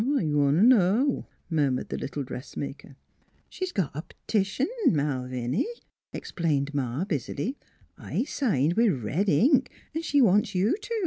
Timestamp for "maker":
2.57-2.95